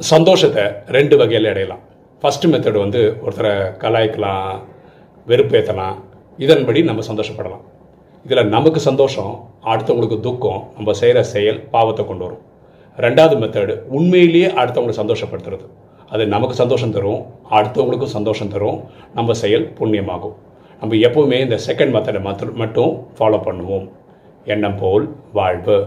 சந்தோஷத்தை 0.00 0.64
ரெண்டு 0.86 1.16
வகையில் 1.16 1.48
அடையலாம் 1.50 1.82
ஃபஸ்ட்டு 2.22 2.48
மெத்தடு 2.52 2.78
வந்து 2.78 3.20
ஒருத்தரை 3.24 3.52
கலாய்க்கலாம் 3.82 4.60
வெறுப்பேற்றலாம் 5.26 5.94
இதன்படி 6.38 6.82
நம்ம 6.82 7.02
சந்தோஷப்படலாம். 7.10 7.64
இதில் 8.24 8.48
நமக்கு 8.48 8.80
சந்தோஷம் 8.80 9.48
அடுத்தவங்களுக்கு 9.64 10.20
துக்கம் 10.20 10.70
நம்ம 10.76 10.92
செய்கிற 10.92 11.22
செயல் 11.22 11.60
பாவத்தை 11.70 12.06
கொண்டு 12.06 12.24
வரும். 12.24 12.42
ரெண்டாவது 12.98 13.36
மெத்தடு 13.42 13.86
உண்மையிலேயே 13.88 14.46
அடுத்தவங்களுக்கு 14.46 15.02
சந்தோஷப்படுத்துறது. 15.02 15.66
அது 16.10 16.26
நமக்கு 16.26 16.54
சந்தோஷம் 16.54 16.90
தரும் 16.90 17.22
அடுத்தவங்களுக்கும் 17.50 18.14
சந்தோஷம் 18.18 18.48
தரும் 18.48 18.84
நம்ம 19.14 19.32
செயல் 19.32 19.72
புண்ணியமாகும். 19.78 20.36
நம்ம 20.80 20.94
எப்போவுமே 20.94 21.40
இந்த 21.40 21.58
செகண்ட் 21.66 21.94
மெத்தடை 21.96 22.22
மட்டும் 22.54 23.06
ஃபாலோ 23.18 23.40
பண்ணுவோம். 23.48 23.88
எண்ணம் 24.44 24.76
போல் 24.76 25.14
வாழ்வு. 25.32 25.86